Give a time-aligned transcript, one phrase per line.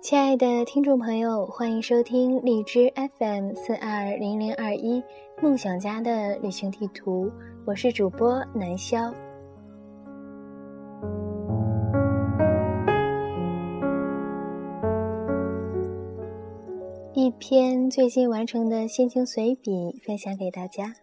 [0.00, 5.02] 亲爱的听众朋友，欢迎收听荔枝 FM 四二零零二一
[5.42, 7.28] 梦想家的旅行地图，
[7.64, 9.12] 我是主播南潇。
[17.38, 20.94] 篇最近完成的心情随笔，分享给大家。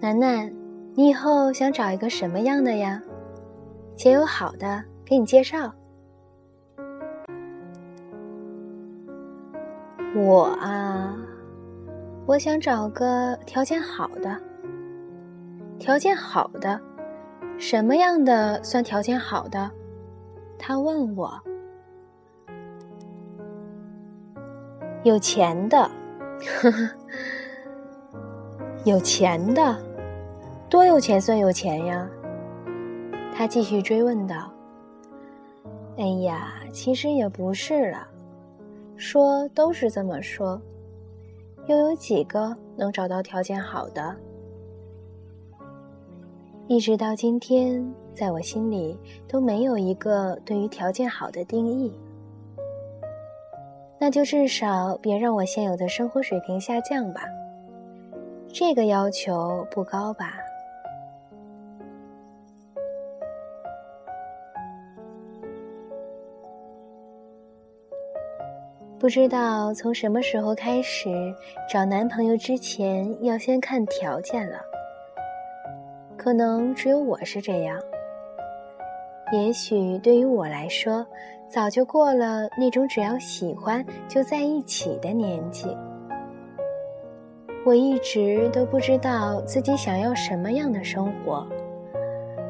[0.00, 0.52] 楠楠，
[0.94, 3.02] 你以后想找一个什么样的呀？
[3.96, 5.72] 且有好的，给你介绍。
[10.14, 11.14] 我啊，
[12.26, 14.36] 我想找个条件好的。
[15.78, 16.80] 条件好的，
[17.56, 19.70] 什么样的算条件好的？
[20.58, 21.40] 他问我。
[25.04, 25.88] 有钱的，
[26.60, 26.90] 呵呵，
[28.84, 29.76] 有钱的。
[30.68, 32.10] 多有钱算有钱呀？
[33.32, 34.52] 他继续追问道。
[35.96, 38.04] “哎呀，其实也不是了，
[38.96, 40.60] 说都是这么说，
[41.66, 44.14] 又有几个能找到条件好的？
[46.68, 51.92] 一直到今天，在我心里都没有一个对于条件好的定义。
[53.98, 57.22] 那就至少别让我现有的生活水平下降吧。
[58.46, 60.34] 这个要求不高吧？”
[68.98, 71.10] 不知道从什么时候开始，
[71.70, 74.58] 找男朋友之前要先看条件了。
[76.16, 77.78] 可能只有我是这样。
[79.32, 81.06] 也许对于我来说，
[81.46, 85.68] 早就过了那种只要喜欢就在一起的年纪。
[87.66, 91.46] 我一直都不知道自己想要什么样的生活，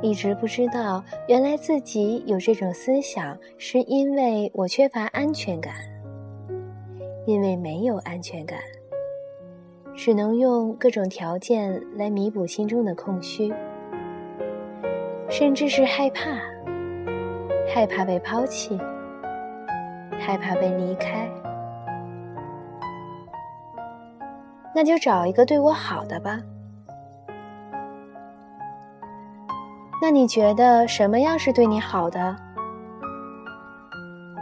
[0.00, 5.74] 一直不知道原来自己有这种思想，是因为我缺乏安全感。
[7.28, 8.58] 因为没有安全感，
[9.94, 13.52] 只能用各种条件来弥补心中的空虚，
[15.28, 16.30] 甚至是害怕，
[17.68, 18.78] 害怕被抛弃，
[20.18, 21.28] 害怕被离开。
[24.74, 26.40] 那就找一个对我好的吧。
[30.00, 32.34] 那你觉得什么样是对你好的？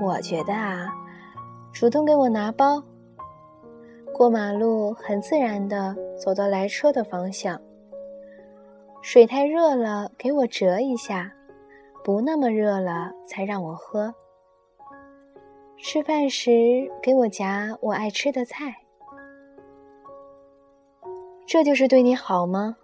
[0.00, 0.86] 我觉得啊。
[1.78, 2.82] 主动给我拿包，
[4.14, 7.60] 过马路很自然的走到来车的方向。
[9.02, 11.30] 水太热了，给我折一下；
[12.02, 14.14] 不那么热了，才让我喝。
[15.76, 16.50] 吃饭时
[17.02, 18.74] 给我夹我爱吃的菜，
[21.46, 22.78] 这就是对你好吗？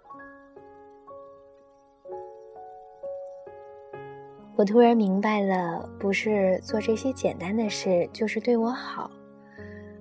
[4.55, 9.09] 我突然明白了，不是做这些简单的事就是对我好，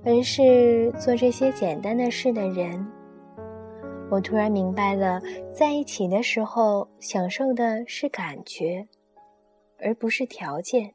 [0.04, 2.86] 而是做这些简单的事的人。
[4.10, 5.22] 我突然明白了，
[5.54, 8.86] 在一起的时候享受的是感觉，
[9.78, 10.92] 而不是条件。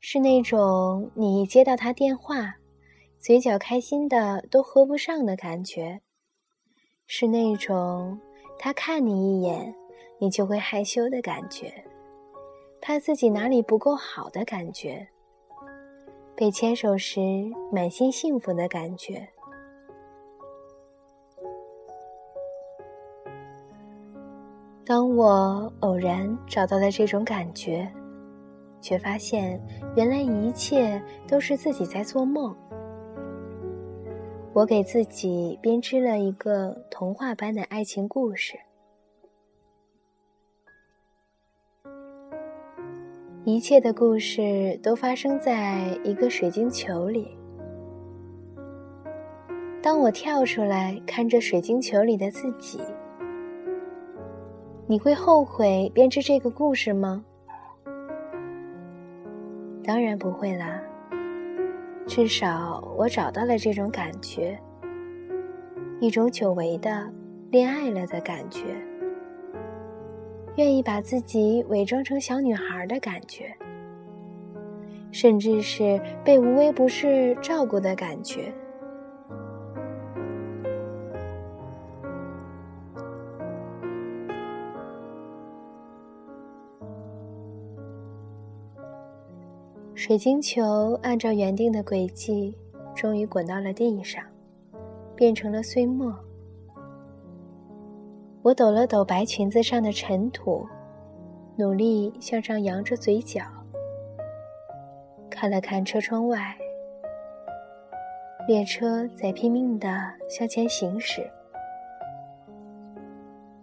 [0.00, 2.56] 是那种你一接到他电话，
[3.20, 6.00] 嘴角开心的都合不上的感觉；
[7.06, 8.18] 是那种
[8.58, 9.72] 他看你一眼。
[10.18, 11.72] 你就会害羞的感觉，
[12.80, 15.06] 怕自己哪里不够好的感觉，
[16.34, 17.20] 被牵手时
[17.72, 19.28] 满心幸福的感觉。
[24.84, 27.86] 当我偶然找到了这种感觉，
[28.80, 29.60] 却发现
[29.94, 32.56] 原来一切都是自己在做梦。
[34.54, 38.58] 我给自己编织了一个童话般的爱情故事。
[43.48, 47.26] 一切的故事都发生在一个水晶球里。
[49.80, 52.78] 当我跳出来看着水晶球里的自己，
[54.86, 57.24] 你会后悔编织这个故事吗？
[59.82, 60.78] 当然不会啦。
[62.06, 64.60] 至少我找到了这种感觉，
[66.00, 67.10] 一种久违的
[67.50, 68.76] 恋爱了的感觉。
[70.58, 73.56] 愿意把自己伪装成小女孩的感觉，
[75.12, 78.52] 甚至是被无微不至照顾的感觉。
[89.94, 92.52] 水晶球按照原定的轨迹
[92.96, 94.24] 终于滚到了地上，
[95.14, 96.12] 变成了碎末。
[98.42, 100.66] 我抖了抖白裙子上的尘土，
[101.56, 103.42] 努力向上扬着嘴角，
[105.28, 106.56] 看了看车窗外，
[108.46, 109.88] 列车在拼命地
[110.28, 111.28] 向前行驶。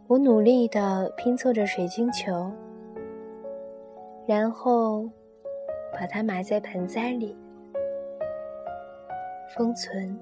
[0.07, 2.51] 我努力地拼凑着水晶球，
[4.25, 5.09] 然后。
[5.97, 7.33] 把它埋在盆栽里，
[9.55, 10.19] 封存。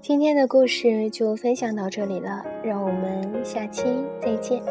[0.00, 3.82] 今天的故事就分享到这里了，让我们下期
[4.20, 4.62] 再见。